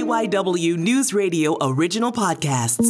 [0.00, 2.88] KYW News Radio original podcasts.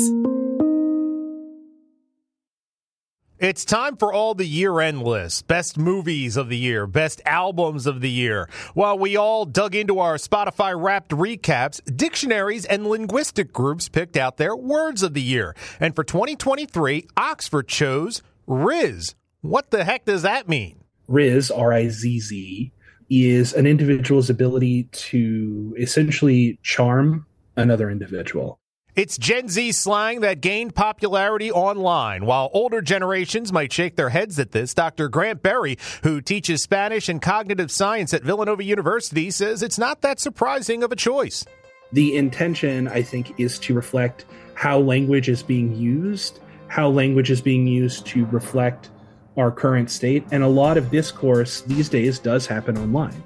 [3.40, 7.88] It's time for all the year end lists best movies of the year, best albums
[7.88, 8.48] of the year.
[8.74, 14.36] While we all dug into our Spotify wrapped recaps, dictionaries and linguistic groups picked out
[14.36, 15.56] their words of the year.
[15.80, 19.16] And for 2023, Oxford chose Rizz.
[19.40, 20.84] What the heck does that mean?
[21.08, 22.72] Rizz, R I Z Z,
[23.10, 27.26] is an individual's ability to essentially charm
[27.56, 28.60] another individual.
[28.96, 32.26] It's Gen Z slang that gained popularity online.
[32.26, 35.08] While older generations might shake their heads at this, Dr.
[35.08, 40.18] Grant Berry, who teaches Spanish and cognitive science at Villanova University, says it's not that
[40.18, 41.44] surprising of a choice.
[41.92, 47.40] The intention, I think, is to reflect how language is being used, how language is
[47.40, 48.90] being used to reflect
[49.36, 53.22] our current state, and a lot of discourse these days does happen online.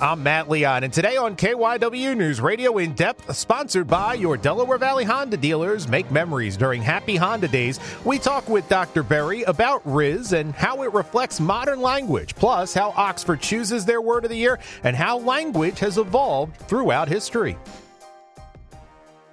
[0.00, 4.76] I'm Matt Leon, and today on KYW News Radio In Depth, sponsored by your Delaware
[4.76, 7.78] Valley Honda dealers, make memories during Happy Honda Days.
[8.04, 9.04] We talk with Dr.
[9.04, 14.24] Berry about Rizz and how it reflects modern language, plus how Oxford chooses their word
[14.24, 17.56] of the year and how language has evolved throughout history.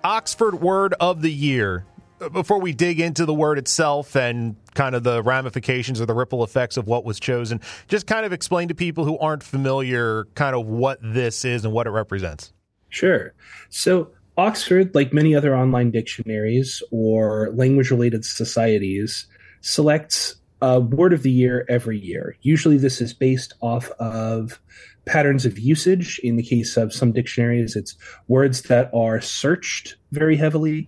[0.03, 1.85] Oxford Word of the Year
[2.29, 6.43] before we dig into the word itself and kind of the ramifications or the ripple
[6.43, 10.55] effects of what was chosen, just kind of explain to people who aren't familiar kind
[10.55, 12.53] of what this is and what it represents.
[12.89, 13.33] Sure.
[13.69, 19.27] So, Oxford, like many other online dictionaries or language related societies,
[19.61, 22.35] selects a word of the year every year.
[22.41, 24.59] Usually, this is based off of
[25.05, 26.19] patterns of usage.
[26.23, 27.95] In the case of some dictionaries, it's
[28.27, 30.87] words that are searched very heavily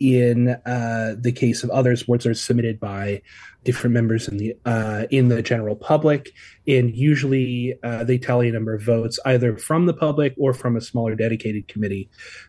[0.00, 3.20] in uh, the case of others, words are submitted by
[3.64, 6.32] different members in the uh, in the general public,
[6.66, 10.74] and usually uh, they tally a number of votes either from the public or from
[10.74, 12.08] a smaller dedicated committee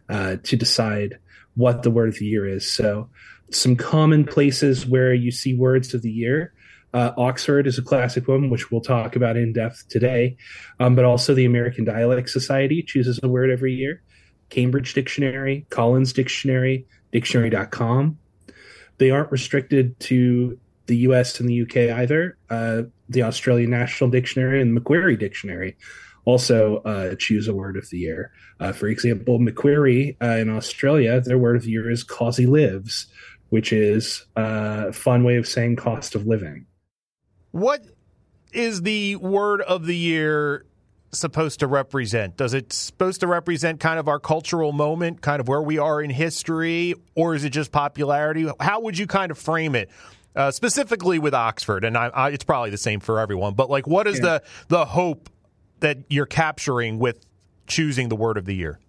[0.09, 1.19] uh, to decide
[1.55, 2.72] what the word of the year is.
[2.72, 3.09] So,
[3.52, 6.53] some common places where you see words of the year.
[6.94, 10.35] Uh, Oxford is a classic one, which we'll talk about in depth today,
[10.81, 14.01] um, but also the American Dialect Society chooses a word every year.
[14.50, 18.17] Cambridge Dictionary, Collins Dictionary, dictionary.com.
[18.97, 22.38] They aren't restricted to the US and the UK either.
[22.49, 25.77] Uh, the Australian National Dictionary and Macquarie Dictionary
[26.25, 28.31] also uh, choose a word of the year.
[28.59, 33.07] Uh, for example, Macquarie uh, in Australia, their word of the year is "cozzie livs,"
[33.49, 36.66] which is uh, a fun way of saying cost of living.
[37.51, 37.85] What
[38.53, 40.66] is the word of the year
[41.13, 42.38] supposed to represent?
[42.38, 46.01] Does it supposed to represent kind of our cultural moment, kind of where we are
[46.01, 48.49] in history, or is it just popularity?
[48.59, 49.89] How would you kind of frame it?
[50.33, 53.53] Uh, specifically with Oxford, and I, I, it's probably the same for everyone.
[53.53, 54.22] But like, what is yeah.
[54.22, 55.29] the the hope
[55.81, 57.25] that you're capturing with
[57.67, 58.79] choosing the word of the year?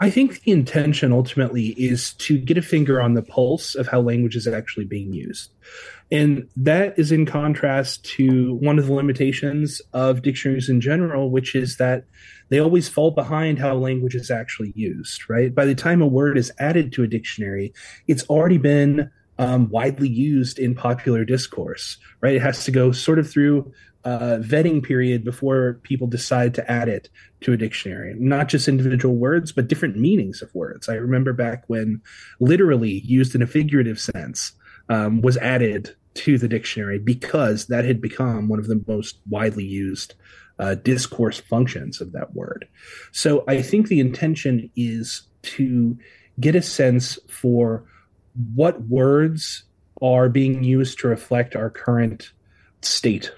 [0.00, 4.00] I think the intention ultimately is to get a finger on the pulse of how
[4.00, 5.50] language is actually being used.
[6.10, 11.54] And that is in contrast to one of the limitations of dictionaries in general, which
[11.54, 12.04] is that
[12.48, 15.54] they always fall behind how language is actually used, right?
[15.54, 17.74] By the time a word is added to a dictionary,
[18.06, 22.34] it's already been um, widely used in popular discourse, right?
[22.34, 23.72] It has to go sort of through
[24.04, 27.08] a vetting period before people decide to add it
[27.40, 28.14] to a dictionary.
[28.18, 30.88] Not just individual words, but different meanings of words.
[30.88, 32.00] I remember back when
[32.40, 34.52] literally used in a figurative sense
[34.88, 39.64] um, was added to the dictionary because that had become one of the most widely
[39.64, 40.14] used
[40.58, 42.66] uh, discourse functions of that word.
[43.12, 45.96] So I think the intention is to
[46.40, 47.84] get a sense for
[48.54, 49.64] what words
[50.00, 52.32] are being used to reflect our current
[52.80, 53.32] state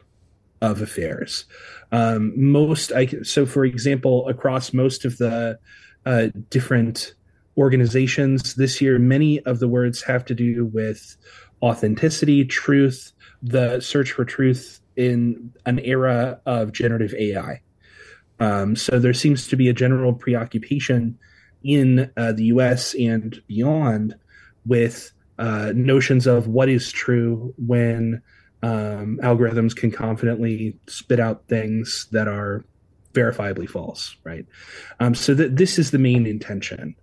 [0.60, 1.44] of affairs.
[1.92, 5.58] Um, most, I so for example, across most of the
[6.06, 7.14] uh, different
[7.56, 11.16] organizations this year, many of the words have to do with
[11.62, 13.12] authenticity, truth,
[13.42, 17.60] the search for truth in an era of generative AI.
[18.38, 21.18] Um, so there seems to be a general preoccupation
[21.62, 24.14] in uh, the US and beyond
[24.64, 28.22] with uh, notions of what is true when
[28.62, 32.64] um, algorithms can confidently spit out things that are
[33.12, 34.46] verifiably false, right?
[35.00, 36.94] Um, so that this is the main intention.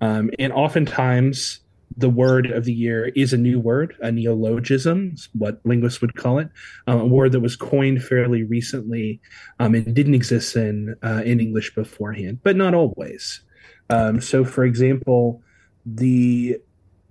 [0.00, 1.60] Um, and oftentimes,
[1.96, 6.38] the word of the year is a new word, a neologism, what linguists would call
[6.38, 6.48] it,
[6.86, 9.20] um, a word that was coined fairly recently
[9.60, 13.40] um, and didn't exist in uh, in English beforehand, but not always.
[13.88, 15.42] Um, so, for example,
[15.86, 16.58] the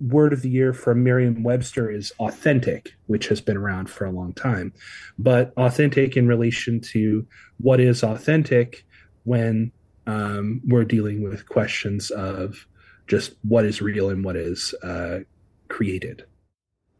[0.00, 4.32] word of the year from Merriam-Webster is authentic, which has been around for a long
[4.32, 4.72] time,
[5.18, 7.26] but authentic in relation to
[7.58, 8.84] what is authentic
[9.24, 9.72] when
[10.06, 12.66] um, we're dealing with questions of
[13.06, 15.20] just what is real and what is uh,
[15.68, 16.24] created.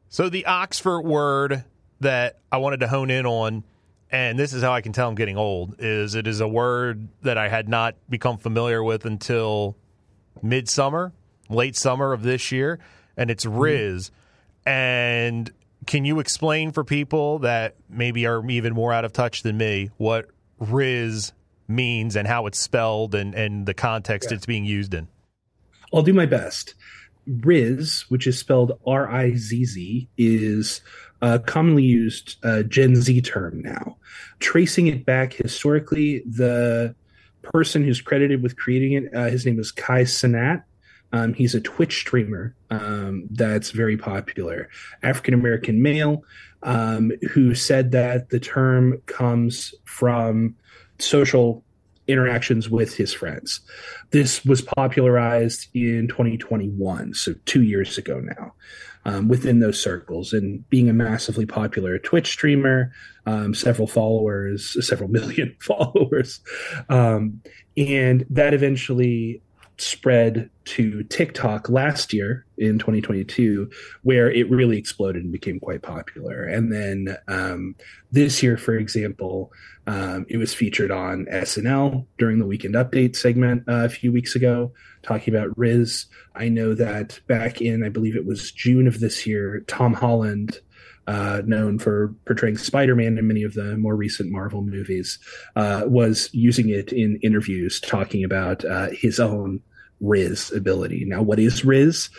[0.08, 1.64] So the Oxford word
[2.00, 3.64] that I wanted to hone in on,
[4.10, 7.08] and this is how I can tell I'm getting old, is it is a word
[7.22, 9.76] that I had not become familiar with until
[10.42, 11.12] midsummer,
[11.48, 12.78] late summer of this year,
[13.16, 13.58] and it's mm-hmm.
[14.66, 14.70] Mm-hmm.
[14.70, 15.52] And
[15.87, 19.90] can you explain for people that maybe are even more out of touch than me
[19.96, 20.28] what
[20.60, 21.32] Rizz
[21.69, 24.37] means and how it's spelled and, and the context yeah.
[24.37, 25.08] it's being used in?
[25.93, 26.75] I'll do my best.
[27.28, 30.81] Rizz, which is spelled R I Z Z, is
[31.22, 33.96] a commonly used uh, Gen Z term now.
[34.38, 36.94] Tracing it back historically, the
[37.42, 40.62] person who's credited with creating it, uh, his name is Kai Cenat.
[41.12, 44.68] Um, he's a Twitch streamer um, that's very popular,
[45.02, 46.22] African American male,
[46.62, 50.56] um, who said that the term comes from
[50.98, 51.64] social
[52.08, 53.60] interactions with his friends.
[54.10, 58.54] This was popularized in 2021, so two years ago now,
[59.04, 60.32] um, within those circles.
[60.32, 62.92] And being a massively popular Twitch streamer,
[63.26, 66.40] um, several followers, several million followers,
[66.88, 67.40] um,
[67.76, 69.42] and that eventually
[69.78, 73.70] spread to TikTok last year in 2022,
[74.02, 76.44] where it really exploded and became quite popular.
[76.44, 77.76] And then um,
[78.11, 79.52] this year, for example,
[79.87, 84.34] um, it was featured on SNL during the Weekend Update segment uh, a few weeks
[84.34, 86.06] ago, talking about Rizz.
[86.34, 90.61] I know that back in, I believe it was June of this year, Tom Holland
[91.06, 95.19] uh, known for portraying Spider-Man in many of the more recent Marvel movies,
[95.55, 99.61] uh, was using it in interviews, talking about uh, his own
[100.02, 101.04] Rizz ability.
[101.06, 102.10] Now, what is Rizz?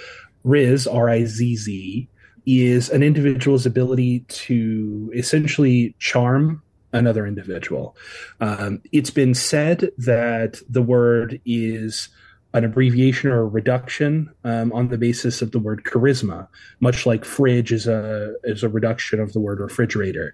[0.46, 2.08] Rizz, R I Z Z,
[2.46, 6.62] is an individual's ability to essentially charm
[6.94, 7.96] another individual.
[8.40, 12.10] Um, it's been said that the word is
[12.54, 16.48] an abbreviation or a reduction um, on the basis of the word charisma,
[16.80, 20.34] much like fridge is a is a reduction of the word refrigerator.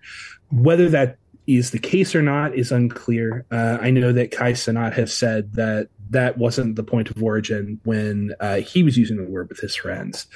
[0.52, 1.18] Whether that
[1.48, 3.46] is the case or not is unclear.
[3.52, 7.80] Uh, I know that Kai Cenat has said that that wasn't the point of origin
[7.84, 10.28] when uh, he was using the word with his friends,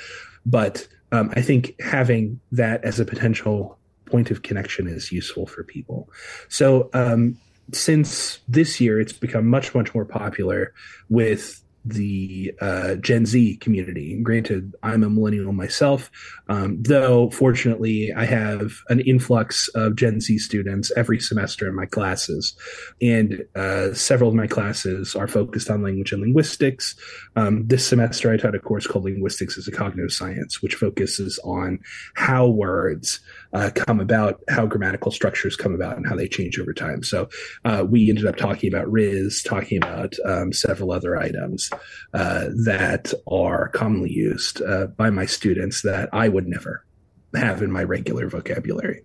[0.46, 5.64] but um, I think having that as a potential point of connection is useful for
[5.64, 6.10] people.
[6.50, 7.38] So um,
[7.72, 10.74] since this year, it's become much much more popular
[11.10, 14.20] with the uh, Gen Z community.
[14.22, 16.12] Granted, I'm a millennial myself,
[16.50, 21.86] um, though fortunately I have an influx of Gen Z students every semester in my
[21.86, 22.56] classes,
[23.02, 26.96] and uh, several of my classes are focused on language and linguistics.
[27.36, 31.40] Um, this semester, I taught a course called Linguistics as a Cognitive Science, which focuses
[31.44, 31.80] on
[32.16, 33.20] how words
[33.54, 37.04] uh, come about, how grammatical structures come about, and how they change over time.
[37.04, 37.30] So
[37.66, 41.70] uh, we ended up talking about Rizz, talking about um, several other items
[42.14, 46.86] uh, that are commonly used uh, by my students that I would never
[47.34, 49.04] have in my regular vocabulary.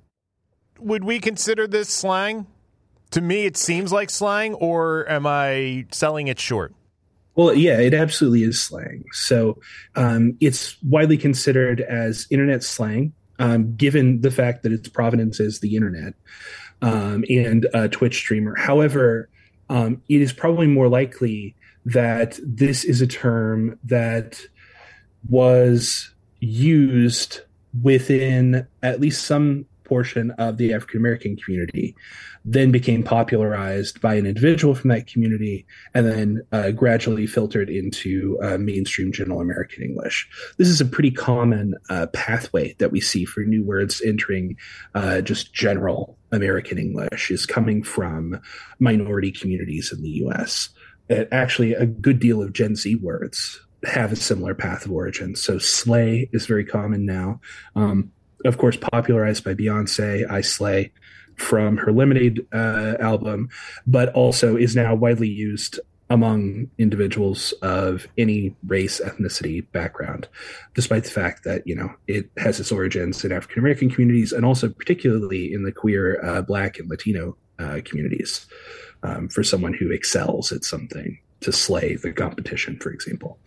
[0.78, 2.46] Would we consider this slang?
[3.12, 6.74] To me, it seems like slang, or am I selling it short?
[7.34, 9.04] Well, yeah, it absolutely is slang.
[9.12, 9.60] So
[9.94, 15.60] um, it's widely considered as internet slang um, given the fact that its provenance is
[15.60, 16.14] the internet
[16.80, 18.54] um, and a Twitch streamer.
[18.54, 19.28] However,
[19.68, 24.40] um, it is probably more likely that this is a term that
[25.28, 27.40] was used
[27.82, 31.94] within at least some portion of the African American community,
[32.46, 38.38] then became popularized by an individual from that community, and then uh, gradually filtered into
[38.42, 40.26] uh, mainstream general American English.
[40.56, 44.56] This is a pretty common uh, pathway that we see for new words entering
[44.94, 48.40] uh, just general American English, is coming from
[48.78, 50.70] minority communities in the U.S.
[51.32, 55.34] actually, a good deal of Gen Z words have a similar path of origin.
[55.34, 57.40] So slay is very common now.
[57.74, 58.12] Um,
[58.44, 60.92] of course, popularized by Beyonce, I Slay
[61.36, 63.48] from her Lemonade uh, album,
[63.86, 70.28] but also is now widely used among individuals of any race, ethnicity, background,
[70.74, 74.44] despite the fact that, you know, it has its origins in African American communities and
[74.44, 78.46] also particularly in the queer, uh, Black, and Latino uh, communities
[79.02, 83.38] um, for someone who excels at something to slay the competition, for example.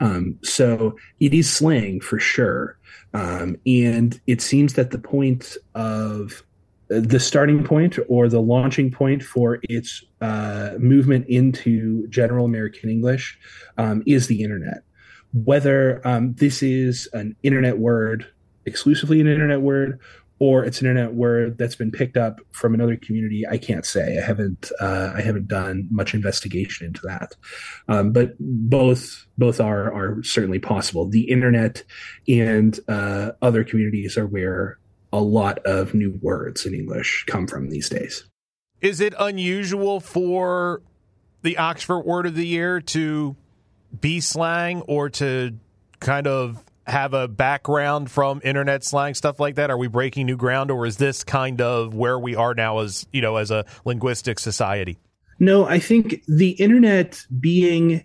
[0.00, 2.78] Um, so it is slang for sure.
[3.14, 6.42] Um, and it seems that the point of
[6.90, 12.90] uh, the starting point or the launching point for its uh, movement into general American
[12.90, 13.38] English
[13.78, 14.82] um, is the internet.
[15.32, 18.26] Whether um, this is an internet word,
[18.64, 20.00] exclusively an internet word,
[20.40, 23.44] or it's an internet word that's been picked up from another community.
[23.48, 24.18] I can't say.
[24.18, 24.70] I haven't.
[24.80, 27.34] Uh, I haven't done much investigation into that.
[27.88, 31.08] Um, but both both are are certainly possible.
[31.08, 31.82] The internet
[32.28, 34.78] and uh, other communities are where
[35.12, 38.24] a lot of new words in English come from these days.
[38.80, 40.82] Is it unusual for
[41.42, 43.34] the Oxford Word of the Year to
[44.00, 45.56] be slang or to
[46.00, 49.70] kind of have a background from internet slang stuff like that?
[49.70, 53.06] Are we breaking new ground, or is this kind of where we are now as
[53.12, 54.98] you know as a linguistic society?
[55.38, 58.04] No, I think the internet being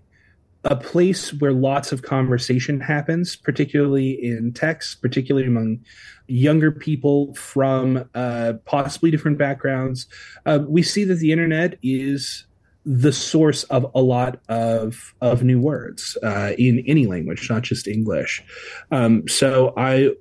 [0.66, 5.84] a place where lots of conversation happens, particularly in text, particularly among
[6.28, 10.08] younger people from uh, possibly different backgrounds.
[10.46, 12.46] Uh, we see that the internet is
[12.86, 17.88] the source of a lot of of new words uh, in any language, not just
[17.88, 18.44] English.
[18.92, 20.12] Um, so I,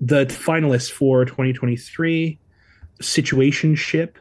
[0.00, 2.38] the finalists for 2023,
[3.00, 4.14] situationship,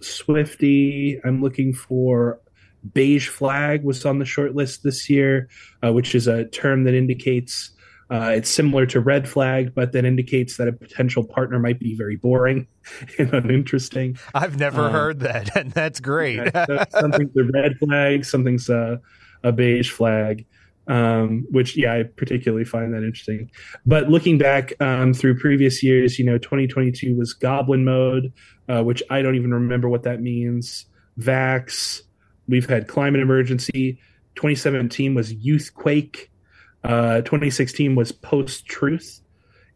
[0.00, 1.20] Swiftie.
[1.24, 2.40] I'm looking for
[2.92, 5.48] beige flag was on the short list this year,
[5.82, 7.70] uh, which is a term that indicates
[8.10, 11.94] uh, it's similar to red flag, but that indicates that a potential partner might be
[11.94, 12.66] very boring
[13.18, 14.18] and uninteresting.
[14.34, 16.40] I've never um, heard that, and that's great.
[16.90, 19.00] something's a red flag, something's a,
[19.42, 20.44] a beige flag,
[20.86, 23.50] um, which, yeah, I particularly find that interesting.
[23.86, 28.32] But looking back um, through previous years, you know, 2022 was goblin mode,
[28.68, 30.86] uh, which I don't even remember what that means.
[31.18, 32.02] Vax,
[32.48, 33.98] we've had climate emergency.
[34.34, 36.30] 2017 was youth quake.
[36.84, 39.20] Uh, 2016 was post truth.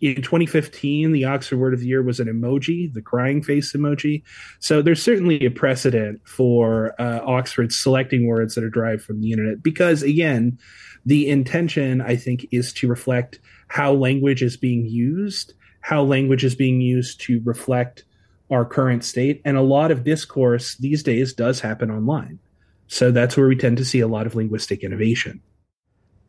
[0.01, 4.23] In 2015, the Oxford Word of the Year was an emoji, the crying face emoji.
[4.61, 9.33] So there's certainly a precedent for uh, Oxford selecting words that are derived from the
[9.33, 10.59] internet because, again,
[11.05, 16.55] the intention, I think, is to reflect how language is being used, how language is
[16.55, 18.05] being used to reflect
[18.51, 19.43] our current state.
[19.45, 22.39] And a lot of discourse these days does happen online.
[22.87, 25.43] So that's where we tend to see a lot of linguistic innovation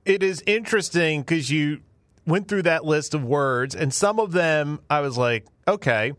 [0.10, 1.82] it is interesting because you
[2.26, 6.14] went through that list of words, and some of them I was like, okay,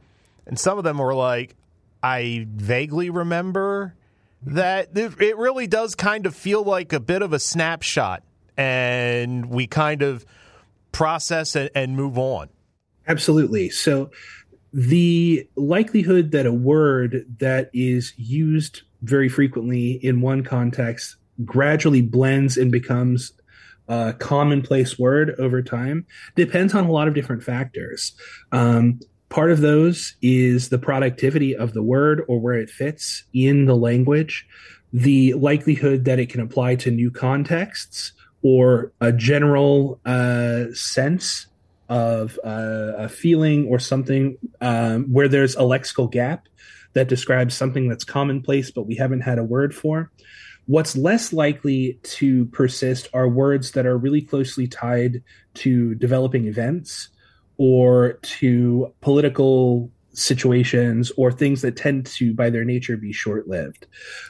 [0.46, 1.56] and some of them were like,
[2.02, 3.94] I vaguely remember
[4.42, 4.96] that.
[4.96, 8.22] It really does kind of feel like a bit of a snapshot,
[8.56, 10.24] and we kind of
[10.92, 12.48] process and, and move on.
[13.08, 13.70] Absolutely.
[13.70, 14.10] So,
[14.72, 22.56] the likelihood that a word that is used very frequently in one context gradually blends
[22.56, 23.32] and becomes
[23.90, 26.06] uh, commonplace word over time
[26.36, 28.12] depends on a lot of different factors.
[28.52, 33.66] Um, part of those is the productivity of the word or where it fits in
[33.66, 34.46] the language,
[34.92, 41.48] the likelihood that it can apply to new contexts, or a general uh, sense
[41.88, 46.46] of uh, a feeling or something um, where there's a lexical gap
[46.92, 50.10] that describes something that's commonplace but we haven't had a word for.
[50.70, 55.20] What's less likely to persist are words that are really closely tied
[55.54, 57.08] to developing events
[57.56, 63.88] or to political situations or things that tend to, by their nature, be short lived.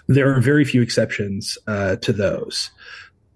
[0.08, 2.70] There are very few exceptions uh, to those.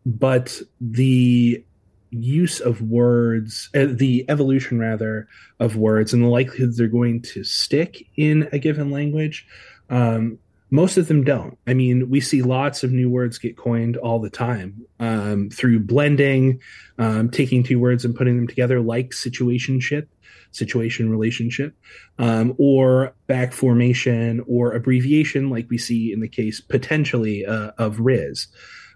[0.06, 1.62] But the
[2.08, 5.28] use of words, uh, the evolution rather
[5.60, 9.46] of words, and the likelihood they're going to stick in a given language
[9.90, 10.38] um,
[10.74, 11.56] most of them don't.
[11.68, 15.78] I mean, we see lots of new words get coined all the time um, through
[15.78, 16.60] blending,
[16.98, 20.08] um, taking two words and putting them together, like situationship,
[20.50, 21.76] situation relationship,
[22.18, 27.98] um, or back formation or abbreviation, like we see in the case potentially uh, of
[27.98, 28.48] Rizz.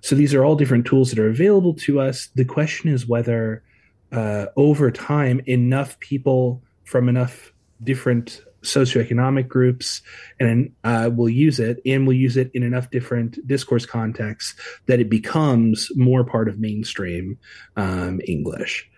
[0.03, 2.29] So these are all different tools that are available to us.
[2.35, 3.63] The question is whether
[4.11, 7.53] uh, over time enough people from enough
[7.85, 10.03] different socioeconomic groups
[10.41, 14.55] and uh, will use it and we'll use it in enough different discourse contexts
[14.87, 17.39] that it becomes more part of mainstream
[17.77, 18.91] um, English.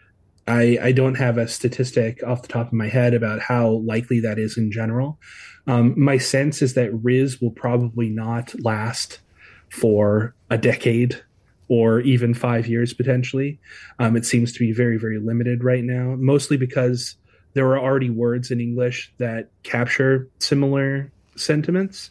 [0.47, 4.21] I, I, don't have a statistic off the top of my head about how likely
[4.21, 5.21] that is in general.
[5.67, 9.21] Um, my sense is that Rizz will probably not last
[9.69, 11.23] for a decade
[11.69, 13.61] or even five years potentially.
[14.01, 17.15] Um, it seems to be very, very limited right now, mostly because
[17.55, 22.11] there are already words in English that capture similar sentiments,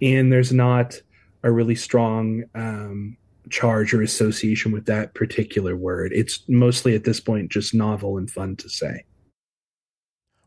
[0.00, 1.00] and there's not
[1.42, 3.16] a really strong um,
[3.50, 6.12] charge or association with that particular word.
[6.14, 9.04] It's mostly at this point just novel and fun to say.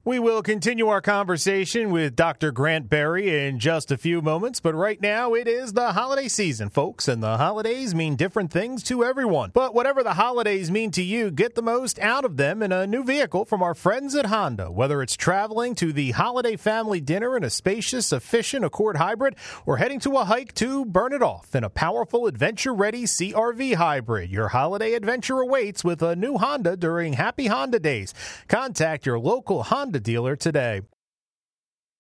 [0.08, 2.54] We will continue our conversation with Dr.
[2.54, 6.70] Grant Berry in just a few moments, but right now it is the holiday season,
[6.70, 9.52] folks, and the holidays mean different things to everyone.
[9.54, 12.88] But whatever the holidays mean to you, get the most out of them in a
[12.88, 14.72] new vehicle from our friends at Honda.
[14.72, 19.36] Whether it's traveling to the holiday family dinner in a spacious, efficient Accord hybrid,
[19.66, 23.76] or heading to a hike to burn it off in a powerful, adventure ready CRV
[23.76, 28.14] hybrid, your holiday adventure awaits with a new Honda during Happy Honda Days.
[28.48, 30.82] Contact your local Honda dealer today.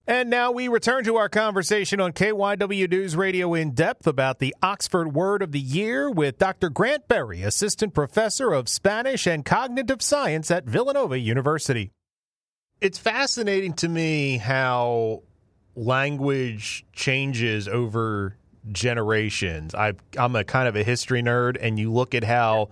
[0.10, 4.56] And now we return to our conversation on KYW News Radio in depth about the
[4.62, 6.70] Oxford Word of the Year with Dr.
[6.70, 11.92] Grant Berry, Assistant Professor of Spanish and Cognitive Science at Villanova University.
[12.80, 15.24] It's fascinating to me how
[15.76, 18.38] language changes over
[18.72, 19.76] generations.
[19.76, 22.70] I, am a kind of a history nerd, and you look at how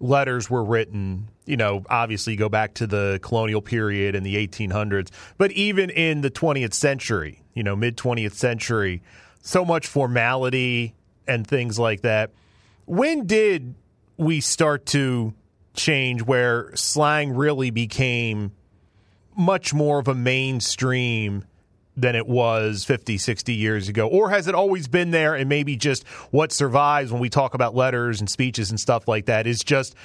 [0.00, 5.08] letters were written you know, obviously go back to the colonial period in the 1800s,
[5.36, 9.02] but even in the 20th century, you know, mid 20th century,
[9.42, 10.94] so much formality
[11.26, 12.30] and things like that.
[12.84, 13.74] When did
[14.16, 15.34] we start to
[15.74, 18.52] change where slang really became
[19.36, 21.44] much more of a mainstream
[21.96, 24.06] than it was 50, 60 years ago?
[24.06, 27.74] Or has it always been there and maybe just what survives when we talk about
[27.74, 29.96] letters and speeches and stuff like that is just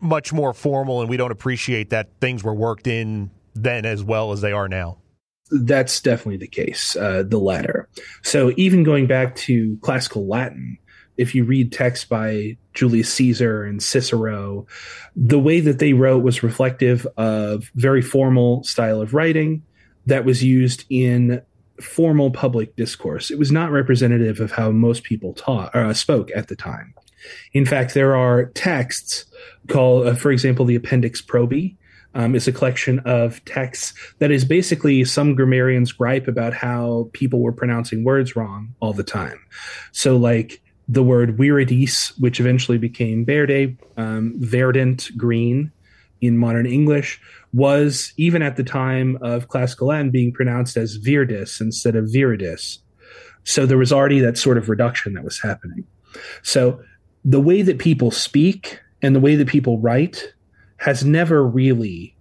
[0.00, 4.32] much more formal, and we don't appreciate that things were worked in then as well
[4.32, 4.98] as they are now.
[5.50, 7.88] That's definitely the case, uh, the latter.
[8.22, 10.78] So even going back to classical Latin,
[11.16, 14.66] if you read texts by Julius Caesar and Cicero,
[15.16, 19.62] the way that they wrote was reflective of very formal style of writing
[20.06, 21.42] that was used in
[21.80, 23.30] formal public discourse.
[23.30, 26.94] It was not representative of how most people taught uh, spoke at the time.
[27.52, 29.24] In fact, there are texts
[29.68, 31.76] called, uh, for example, the Appendix Probi.
[32.14, 37.40] Um, is a collection of texts that is basically some grammarians gripe about how people
[37.40, 39.38] were pronouncing words wrong all the time.
[39.92, 45.70] So, like the word viridis, which eventually became verde, um, verdant, green
[46.20, 47.20] in modern English,
[47.52, 52.78] was even at the time of classical Latin being pronounced as virdis instead of viridis.
[53.44, 55.84] So there was already that sort of reduction that was happening.
[56.42, 56.82] So
[57.24, 60.32] the way that people speak and the way that people write
[60.78, 62.14] has never really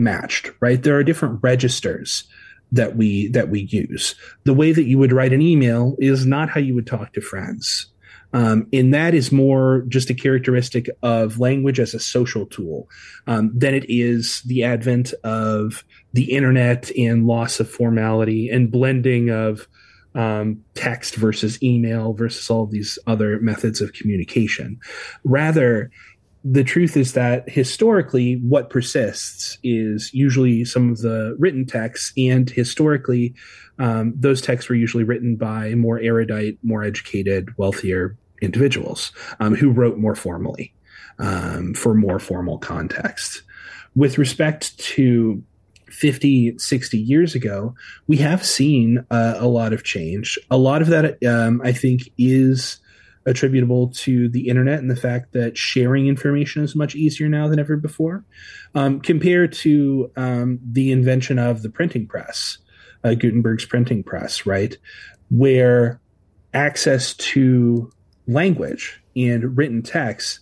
[0.00, 0.82] matched right?
[0.82, 2.24] There are different registers
[2.72, 4.14] that we that we use.
[4.44, 7.20] The way that you would write an email is not how you would talk to
[7.20, 7.86] friends.
[8.32, 12.88] Um, and that is more just a characteristic of language as a social tool
[13.26, 19.30] um, than it is the advent of the internet and loss of formality and blending
[19.30, 19.66] of
[20.14, 24.78] um, text versus email versus all these other methods of communication.
[25.24, 25.90] Rather,
[26.42, 32.48] the truth is that historically, what persists is usually some of the written texts, and
[32.48, 33.34] historically,
[33.78, 39.70] um, those texts were usually written by more erudite, more educated, wealthier individuals um, who
[39.70, 40.72] wrote more formally
[41.18, 43.42] um, for more formal context.
[43.94, 45.42] With respect to
[45.90, 47.74] 50, 60 years ago,
[48.06, 50.38] we have seen uh, a lot of change.
[50.50, 52.78] A lot of that, um, I think, is
[53.26, 57.58] attributable to the internet and the fact that sharing information is much easier now than
[57.58, 58.24] ever before,
[58.74, 62.58] um, compared to um, the invention of the printing press,
[63.04, 64.76] uh, Gutenberg's printing press, right?
[65.30, 66.00] Where
[66.54, 67.90] access to
[68.26, 70.40] language and written text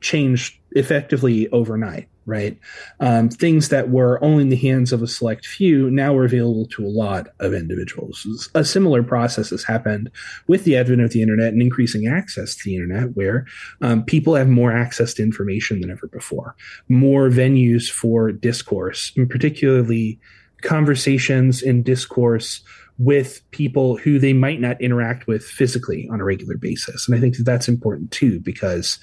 [0.00, 2.58] changed effectively overnight right?
[3.00, 6.66] Um, things that were only in the hands of a select few now are available
[6.66, 8.50] to a lot of individuals.
[8.54, 10.10] A similar process has happened
[10.46, 13.46] with the advent of the internet and increasing access to the internet, where
[13.80, 16.54] um, people have more access to information than ever before,
[16.88, 20.20] more venues for discourse, and particularly
[20.60, 22.62] conversations and discourse
[22.98, 27.06] with people who they might not interact with physically on a regular basis.
[27.06, 28.98] And I think that that's important too, because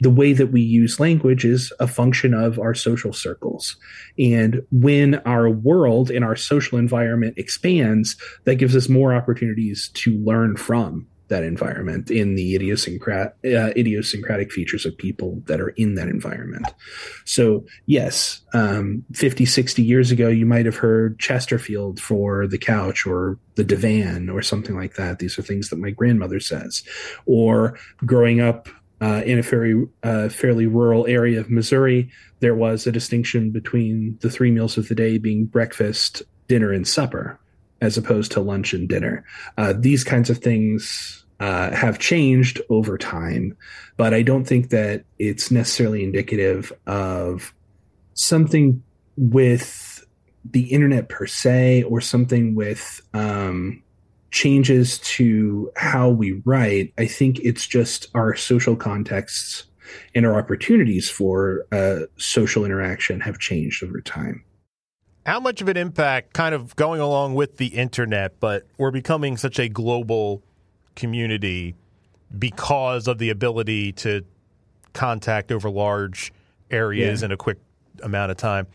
[0.00, 3.76] the way that we use language is a function of our social circles.
[4.18, 10.12] And when our world and our social environment expands, that gives us more opportunities to
[10.18, 15.94] learn from that environment in the idiosyncrat- uh, idiosyncratic features of people that are in
[15.94, 16.66] that environment.
[17.24, 23.06] So, yes, um, 50, 60 years ago, you might have heard Chesterfield for the couch
[23.06, 25.18] or the divan or something like that.
[25.18, 26.82] These are things that my grandmother says.
[27.26, 28.68] Or growing up
[29.00, 32.10] uh, in a very uh, fairly rural area of Missouri,
[32.40, 36.86] there was a distinction between the three meals of the day being breakfast, dinner, and
[36.86, 37.38] supper
[37.80, 39.24] as opposed to lunch and dinner.
[39.56, 43.56] Uh, these kinds of things uh, have changed over time,
[43.96, 47.54] but I don't think that it's necessarily indicative of
[48.14, 48.82] something
[49.16, 50.04] with
[50.50, 53.82] the internet per se or something with um,
[54.30, 56.92] changes to how we write.
[56.98, 59.64] I think it's just our social contexts
[60.14, 64.44] and our opportunities for uh, social interaction have changed over time.
[65.28, 69.36] How much of an impact, kind of going along with the internet, but we're becoming
[69.36, 70.42] such a global
[70.96, 71.74] community
[72.38, 74.24] because of the ability to
[74.94, 76.32] contact over large
[76.70, 77.26] areas yeah.
[77.26, 77.58] in a quick
[78.02, 78.68] amount of time.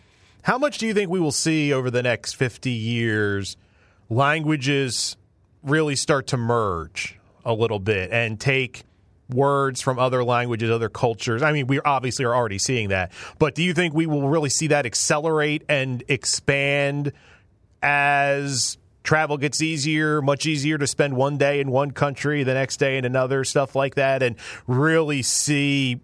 [0.44, 3.58] How much do you think we will see over the next 50 years
[4.12, 5.18] languages
[5.64, 8.84] really start to merge a little bit and take
[9.30, 11.42] words from other languages, other cultures?
[11.42, 14.50] I mean, we obviously are already seeing that, but do you think we will really
[14.50, 17.14] see that accelerate and expand
[17.82, 22.78] as travel gets easier, much easier to spend one day in one country, the next
[22.78, 26.00] day in another, stuff like that, and really see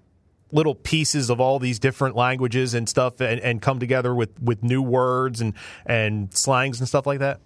[0.51, 4.63] little pieces of all these different languages and stuff and, and come together with, with
[4.63, 5.53] new words and,
[5.85, 7.39] and slangs and stuff like that?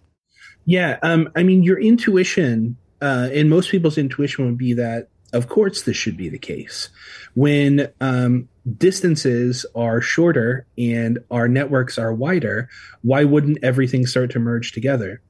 [0.65, 0.97] Yeah.
[1.03, 5.81] Um, I mean, your intuition, uh, and most people's intuition would be that, of course,
[5.81, 6.89] this should be the case.
[7.33, 12.69] When um, distances are shorter and our networks are wider,
[13.01, 15.21] why wouldn't everything start to merge together?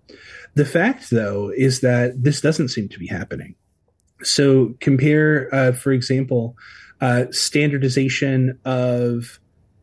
[0.55, 3.55] The fact, though, is that this doesn't seem to be happening.
[4.21, 6.55] So compare, uh, for example,
[7.01, 9.39] uh, standardization of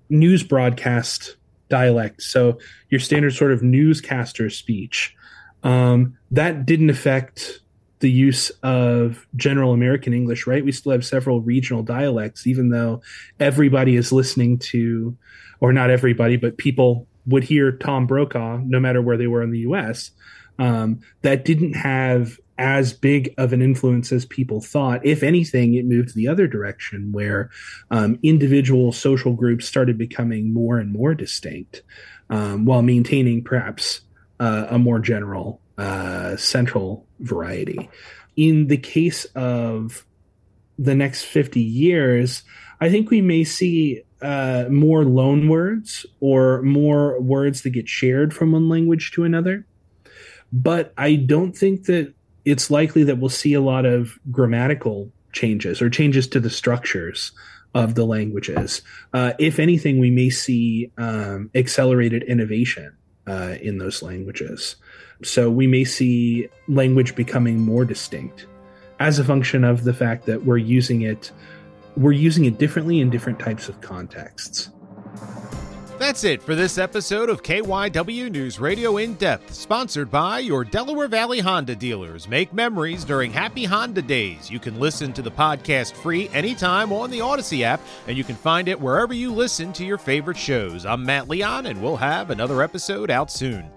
[0.09, 1.37] news broadcast
[1.69, 2.23] dialect.
[2.23, 2.59] So
[2.91, 5.17] your standard sort of newscaster speech.
[5.63, 7.61] Um, that didn't affect
[8.01, 10.65] the use of general American English, right?
[10.65, 13.03] We still have several regional dialects, even though
[13.39, 15.17] everybody is listening to,
[15.61, 19.51] or not everybody, but people would hear Tom Brokaw no matter where they were in
[19.51, 20.11] the US.
[20.59, 25.05] Um, that didn't have as big of an influence as people thought.
[25.05, 27.49] If anything, it moved the other direction where
[27.91, 31.83] um, individual social groups started becoming more and more distinct
[32.29, 34.03] um, while maintaining perhaps
[34.39, 37.89] uh, a more general uh, central variety.
[38.37, 40.05] In the case of
[40.79, 42.43] the next 50 years,
[42.83, 48.35] I think we may see uh, more loan words or more words that get shared
[48.35, 49.67] from one language to another.
[50.53, 52.13] But I don't think that
[52.45, 57.33] it's likely that we'll see a lot of grammatical changes or changes to the structures
[57.73, 58.83] of the languages.
[59.15, 62.97] Uh, if anything, we may see um, accelerated innovation
[63.31, 64.75] uh, in those languages.
[65.23, 68.47] So we may see language becoming more distinct
[68.99, 71.31] as a function of the fact that we're using it
[71.97, 74.71] we're using it differently in different types of contexts.
[76.01, 81.09] That's it for this episode of KYW News Radio In Depth, sponsored by your Delaware
[81.09, 82.27] Valley Honda dealers.
[82.27, 84.51] Make memories during Happy Honda Days.
[84.51, 88.35] You can listen to the podcast free anytime on the Audacy app, and you can
[88.35, 90.87] find it wherever you listen to your favorite shows.
[90.87, 93.71] I'm Matt Leon, and we'll have another episode out soon.